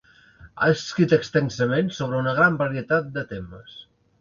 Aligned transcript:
Ha 0.63 0.69
escrit 0.75 1.13
extensament 1.17 1.93
sobre 1.99 2.19
una 2.23 2.35
gran 2.41 2.59
varietat 2.63 3.13
de 3.19 3.29
temes. 3.37 3.79